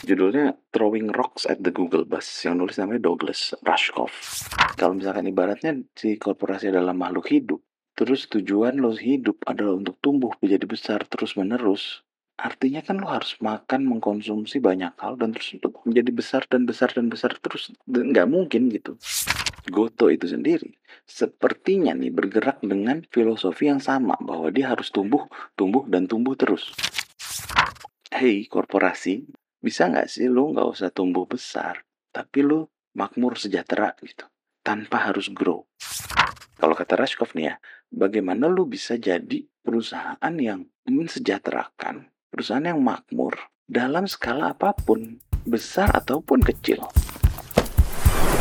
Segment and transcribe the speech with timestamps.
[0.00, 4.48] Judulnya Throwing Rocks at the Google Bus yang nulis namanya Douglas Rushkoff.
[4.80, 7.60] Kalau misalkan ibaratnya si korporasi adalah makhluk hidup,
[7.92, 12.00] terus tujuan lo hidup adalah untuk tumbuh menjadi besar terus menerus,
[12.40, 16.88] artinya kan lo harus makan mengkonsumsi banyak hal dan terus untuk menjadi besar dan besar
[16.96, 18.96] dan besar terus nggak mungkin gitu.
[19.68, 25.28] Goto itu sendiri sepertinya nih bergerak dengan filosofi yang sama bahwa dia harus tumbuh,
[25.60, 26.72] tumbuh dan tumbuh terus.
[28.10, 29.28] Hei korporasi,
[29.60, 32.64] bisa nggak sih lu nggak usah tumbuh besar, tapi lu
[32.96, 34.24] makmur sejahtera gitu,
[34.64, 35.68] tanpa harus grow.
[36.56, 37.54] Kalau kata Rashkov nih ya,
[37.92, 43.36] bagaimana lu bisa jadi perusahaan yang mensejahterakan, perusahaan yang makmur
[43.68, 46.80] dalam skala apa pun, besar ataupun kecil.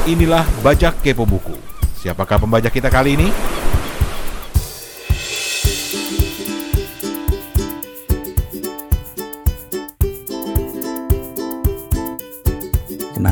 [0.07, 1.55] Inilah Bajak Kepo Buku.
[1.99, 3.27] Siapakah pembajak kita kali ini?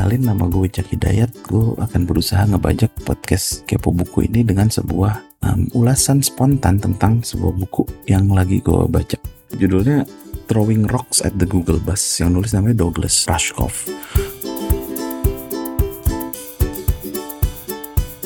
[0.08, 5.44] Kenalin nama gue Cak Hidayat, gue akan berusaha ngebajak podcast Kepo Buku ini dengan sebuah
[5.44, 9.20] um, ulasan spontan tentang sebuah buku yang lagi gue baca.
[9.52, 10.08] Judulnya
[10.48, 13.84] Throwing Rocks at the Google Bus yang nulis namanya Douglas Rushkoff.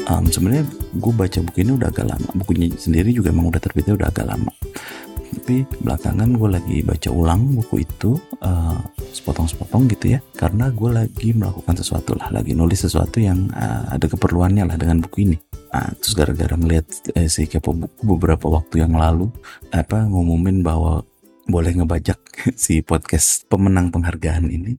[0.07, 0.63] Um, Sebenarnya
[1.03, 4.31] gue baca buku ini udah agak lama, bukunya sendiri juga emang udah terbitnya udah agak
[4.31, 4.55] lama.
[5.35, 8.79] Tapi belakangan gue lagi baca ulang buku itu uh,
[9.13, 14.09] sepotong-sepotong gitu ya, karena gue lagi melakukan sesuatu lah, lagi nulis sesuatu yang uh, ada
[14.09, 15.37] keperluannya lah dengan buku ini.
[15.73, 16.85] Nah, terus gara-gara melihat
[17.17, 19.33] eh, si kepo buku beberapa waktu yang lalu
[19.73, 21.05] apa ngumumin bahwa
[21.49, 22.21] boleh ngebajak
[22.63, 24.77] si podcast pemenang penghargaan ini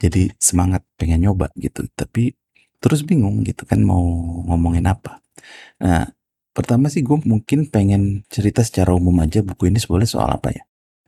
[0.00, 1.84] jadi semangat pengen nyoba gitu.
[1.92, 2.32] Tapi
[2.80, 4.04] terus bingung gitu kan mau
[4.48, 5.20] ngomongin apa.
[5.80, 6.08] Nah
[6.54, 10.62] pertama sih gue mungkin pengen cerita secara umum aja buku ini sebenarnya soal apa ya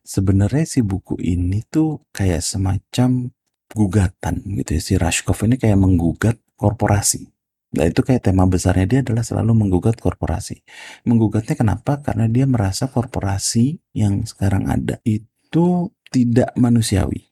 [0.06, 3.34] sebenarnya si buku ini tuh kayak semacam
[3.74, 7.26] gugatan gitu ya si Rashkov ini kayak menggugat korporasi
[7.76, 10.64] Nah itu kayak tema besarnya dia adalah selalu menggugat korporasi.
[11.04, 12.00] Menggugatnya kenapa?
[12.00, 17.28] Karena dia merasa korporasi yang sekarang ada itu tidak manusiawi.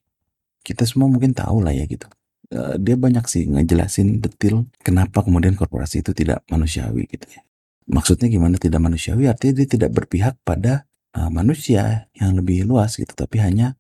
[0.61, 2.05] Kita semua mungkin tahu lah ya gitu.
[2.53, 7.41] Eh, dia banyak sih ngejelasin detil kenapa kemudian korporasi itu tidak manusiawi gitu ya.
[7.89, 9.29] Maksudnya gimana tidak manusiawi?
[9.29, 13.79] Artinya dia tidak berpihak pada uh, manusia yang lebih luas gitu, tapi hanya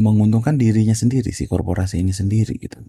[0.00, 2.80] menguntungkan dirinya sendiri si korporasi ini sendiri gitu.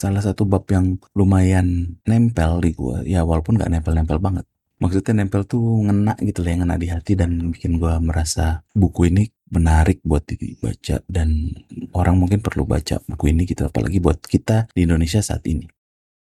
[0.00, 4.48] Salah satu bab yang lumayan nempel di gue ya walaupun gak nempel-nempel banget.
[4.82, 9.14] Maksudnya nempel tuh ngena gitu lah yang ngena di hati dan bikin gue merasa buku
[9.14, 11.54] ini menarik buat dibaca dan
[11.94, 15.70] orang mungkin perlu baca buku ini gitu apalagi buat kita di Indonesia saat ini.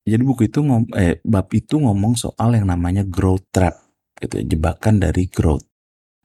[0.03, 3.78] Jadi buku itu ngom eh bab itu ngomong soal yang namanya growth trap
[4.19, 5.70] gitu ya, jebakan dari growth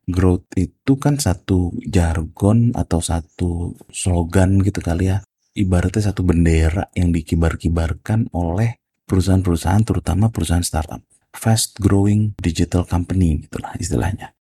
[0.05, 5.25] growth itu kan satu jargon atau satu slogan gitu kali ya.
[5.55, 8.75] Ibaratnya satu bendera yang dikibar-kibarkan oleh
[9.07, 10.99] perusahaan-perusahaan terutama perusahaan startup.
[11.35, 14.35] Fast growing digital company gitulah istilahnya.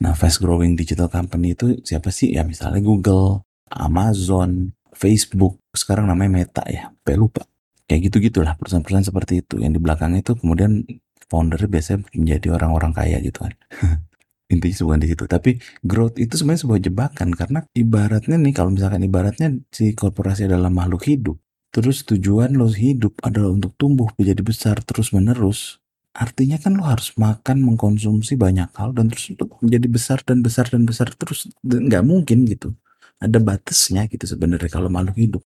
[0.00, 2.34] Nah fast growing digital company itu siapa sih?
[2.34, 5.58] Ya misalnya Google Amazon Facebook.
[5.74, 7.42] Sekarang namanya Meta ya Sampai lupa.
[7.90, 9.58] Kayak gitu gitulah perusahaan-perusahaan seperti itu.
[9.58, 10.86] Yang di belakangnya itu kemudian
[11.30, 13.54] foundernya biasanya menjadi orang-orang kaya gitu kan
[14.50, 15.24] intinya bukan di situ.
[15.30, 15.50] Tapi
[15.86, 21.06] growth itu sebenarnya sebuah jebakan karena ibaratnya nih kalau misalkan ibaratnya si korporasi adalah makhluk
[21.06, 21.38] hidup
[21.70, 25.78] terus tujuan lo hidup adalah untuk tumbuh menjadi besar terus menerus
[26.10, 30.66] artinya kan lo harus makan mengkonsumsi banyak hal dan terus untuk menjadi besar dan besar
[30.66, 32.74] dan besar terus nggak mungkin gitu.
[33.22, 35.42] Ada batasnya gitu sebenarnya kalau makhluk hidup.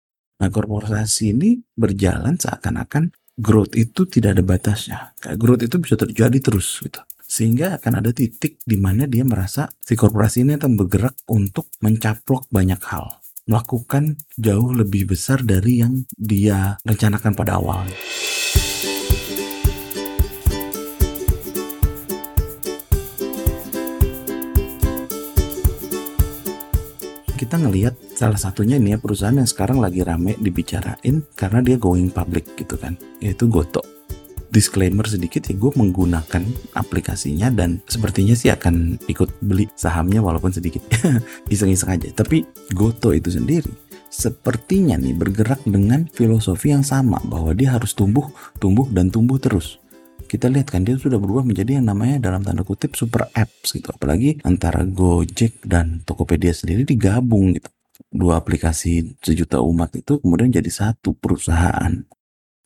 [0.44, 3.08] Nah korporasi ini berjalan seakan-akan
[3.40, 4.98] growth itu tidak ada batasnya.
[5.40, 7.00] Growth itu bisa terjadi terus gitu
[7.30, 12.50] sehingga akan ada titik di mana dia merasa si korporasi ini akan bergerak untuk mencaplok
[12.50, 13.22] banyak hal.
[13.46, 17.86] Melakukan jauh lebih besar dari yang dia rencanakan pada awal.
[27.38, 32.12] Kita ngelihat salah satunya ini ya perusahaan yang sekarang lagi rame dibicarain karena dia going
[32.12, 33.99] public gitu kan, yaitu Goto
[34.50, 36.42] disclaimer sedikit ya gue menggunakan
[36.74, 40.82] aplikasinya dan sepertinya sih akan ikut beli sahamnya walaupun sedikit.
[41.54, 42.10] Iseng-iseng aja.
[42.12, 42.44] Tapi
[42.74, 48.26] Goto itu sendiri sepertinya nih bergerak dengan filosofi yang sama bahwa dia harus tumbuh
[48.58, 49.78] tumbuh dan tumbuh terus.
[50.26, 53.90] Kita lihat kan dia sudah berubah menjadi yang namanya dalam tanda kutip super apps gitu.
[53.90, 57.66] Apalagi antara Gojek dan Tokopedia sendiri digabung gitu.
[58.10, 62.02] Dua aplikasi sejuta umat itu kemudian jadi satu perusahaan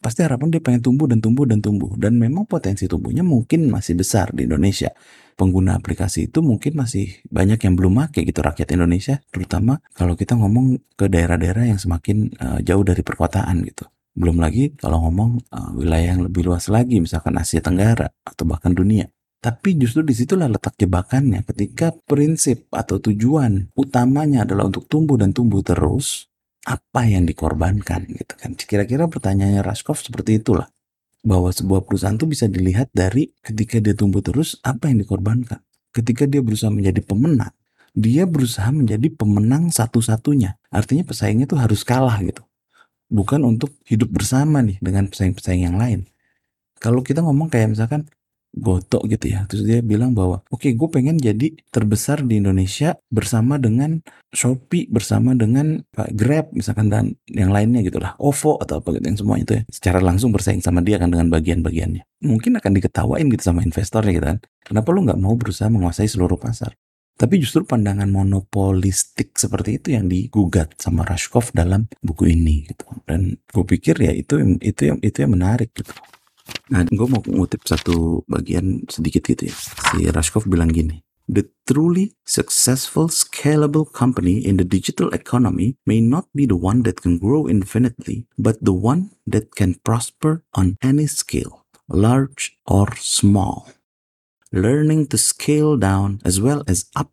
[0.04, 3.96] pasti harapan dia pengen tumbuh dan tumbuh dan tumbuh dan memang potensi tumbuhnya mungkin masih
[3.96, 4.92] besar di Indonesia
[5.34, 10.38] pengguna aplikasi itu mungkin masih banyak yang belum make gitu rakyat Indonesia, terutama kalau kita
[10.38, 13.84] ngomong ke daerah-daerah yang semakin uh, jauh dari perkotaan gitu.
[14.14, 18.70] Belum lagi kalau ngomong uh, wilayah yang lebih luas lagi, misalkan Asia Tenggara atau bahkan
[18.70, 19.10] dunia.
[19.42, 25.36] Tapi justru di situlah letak jebakannya ketika prinsip atau tujuan utamanya adalah untuk tumbuh dan
[25.36, 26.32] tumbuh terus,
[26.64, 28.56] apa yang dikorbankan gitu kan.
[28.56, 30.68] Kira-kira pertanyaannya Raskov seperti itulah
[31.24, 35.60] bahwa sebuah perusahaan itu bisa dilihat dari ketika dia tumbuh terus apa yang dikorbankan.
[35.94, 37.54] Ketika dia berusaha menjadi pemenang,
[37.94, 40.58] dia berusaha menjadi pemenang satu-satunya.
[40.68, 42.42] Artinya pesaingnya tuh harus kalah gitu.
[43.08, 46.08] Bukan untuk hidup bersama nih dengan pesaing-pesaing yang lain.
[46.82, 48.10] Kalau kita ngomong kayak misalkan
[48.54, 49.44] Goto gitu ya.
[49.50, 53.98] Terus dia bilang bahwa oke okay, gue pengen jadi terbesar di Indonesia bersama dengan
[54.30, 55.82] Shopee, bersama dengan
[56.14, 58.14] Grab misalkan dan yang lainnya gitu lah.
[58.22, 59.62] OVO atau apa gitu yang semua itu ya.
[59.66, 62.06] Secara langsung bersaing sama dia kan dengan bagian-bagiannya.
[62.22, 64.38] Mungkin akan diketawain gitu sama investornya gitu kan.
[64.62, 66.72] Kenapa lu nggak mau berusaha menguasai seluruh pasar?
[67.14, 72.90] Tapi justru pandangan monopolistik seperti itu yang digugat sama Rashkov dalam buku ini gitu.
[73.06, 75.94] Dan gue pikir ya itu itu yang itu yang menarik gitu.
[76.72, 79.56] Nah, gue mau ngutip satu bagian sedikit gitu ya.
[79.92, 81.04] Si Rashkov bilang gini.
[81.24, 87.00] The truly successful scalable company in the digital economy may not be the one that
[87.00, 93.72] can grow infinitely, but the one that can prosper on any scale, large or small.
[94.52, 97.08] Learning to scale down as well as up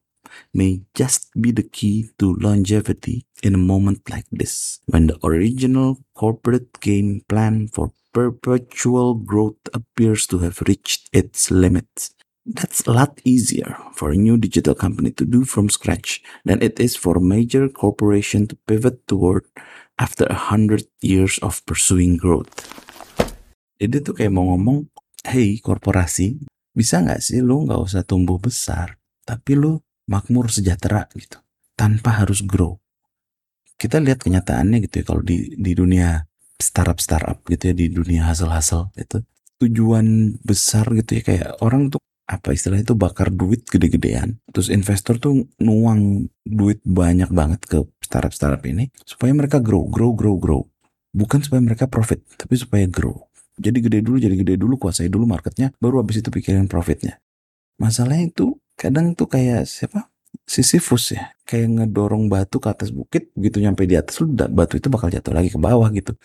[0.52, 6.04] may just be the key to longevity in a moment like this, when the original
[6.16, 12.14] corporate game plan for perpetual growth appears to have reached its limits.
[12.46, 16.80] That's a lot easier for a new digital company to do from scratch than it
[16.80, 19.46] is for a major corporation to pivot toward
[20.02, 22.50] after a hundred years of pursuing growth.
[23.78, 24.90] Jadi tuh kayak mau ngomong,
[25.26, 26.42] hey korporasi,
[26.74, 29.78] bisa nggak sih lu nggak usah tumbuh besar, tapi lu
[30.10, 31.38] makmur sejahtera gitu,
[31.78, 32.82] tanpa harus grow.
[33.78, 36.22] Kita lihat kenyataannya gitu ya kalau di di dunia
[36.62, 39.26] startup startup gitu ya di dunia hasil-hasil itu.
[39.62, 44.40] Tujuan besar gitu ya kayak orang tuh apa istilah itu bakar duit gede-gedean.
[44.56, 50.16] Terus investor tuh nuang duit banyak banget ke startup startup ini supaya mereka grow grow
[50.16, 50.62] grow grow.
[51.12, 53.28] Bukan supaya mereka profit tapi supaya grow.
[53.60, 57.20] Jadi gede dulu jadi gede dulu kuasai dulu marketnya baru habis itu pikirin profitnya.
[57.78, 60.08] Masalahnya itu kadang tuh kayak siapa
[60.46, 64.88] Sisyphus ya kayak ngedorong batu ke atas bukit begitu nyampe di atas lu batu itu
[64.92, 66.16] bakal jatuh lagi ke bawah gitu.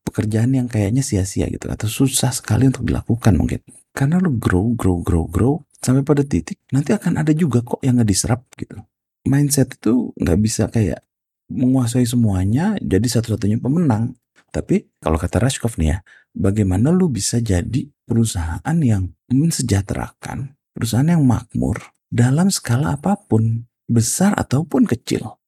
[0.00, 3.60] Pekerjaan yang kayaknya sia-sia gitu atau susah sekali untuk dilakukan mungkin.
[3.92, 8.00] Karena lu grow grow grow grow sampai pada titik nanti akan ada juga kok yang
[8.00, 8.80] nggak diserap gitu.
[9.28, 11.04] Mindset itu nggak bisa kayak
[11.52, 14.16] menguasai semuanya jadi satu-satunya pemenang.
[14.50, 15.98] Tapi kalau kata Rashkov nih ya
[16.34, 21.78] bagaimana lu bisa jadi perusahaan yang mensejahterakan perusahaan yang makmur
[22.10, 25.40] dalam skala apa pun besar ataupun kecil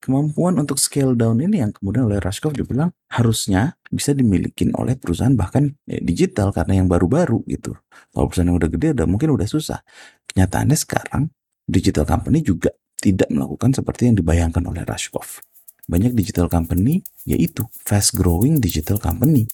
[0.00, 5.36] kemampuan untuk scale down ini yang kemudian oleh Rashkov dibilang harusnya bisa dimiliki oleh perusahaan
[5.36, 7.76] bahkan ya, digital karena yang baru-baru gitu.
[8.10, 9.84] Kalau perusahaan yang udah gede udah mungkin udah susah.
[10.32, 11.22] Kenyataannya sekarang
[11.68, 15.44] digital company juga tidak melakukan seperti yang dibayangkan oleh Rashkov.
[15.84, 19.44] Banyak digital company yaitu fast growing digital company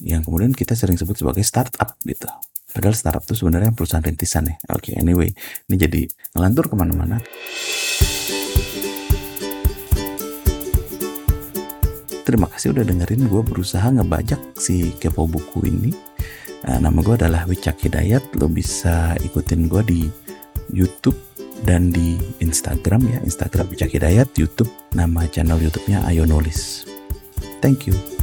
[0.00, 2.30] yang kemudian kita sering sebut sebagai startup gitu.
[2.70, 4.56] Padahal startup itu sebenarnya perusahaan rintisan ya.
[4.70, 5.30] Oke, okay, anyway,
[5.66, 6.02] ini jadi
[6.34, 7.18] ngelantur ke mana-mana.
[12.30, 15.90] terima kasih udah dengerin gue berusaha ngebajak si kepo buku ini.
[16.62, 18.38] Nah, nama gue adalah Wicak Hidayat.
[18.38, 20.00] Lo bisa ikutin gue di
[20.70, 21.18] YouTube
[21.66, 23.18] dan di Instagram ya.
[23.26, 26.86] Instagram Wicak Hidayat, YouTube nama channel YouTube-nya Ayo Nulis.
[27.58, 28.19] Thank you.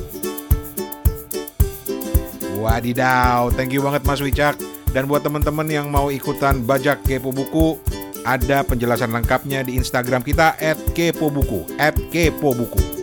[2.67, 4.59] Wadidaw, thank you banget Mas Wicak.
[4.91, 7.79] Dan buat teman-teman yang mau ikutan bajak kepo buku,
[8.27, 10.59] ada penjelasan lengkapnya di Instagram kita
[10.91, 11.63] @kepobuku,
[12.11, 12.96] @kepobuku.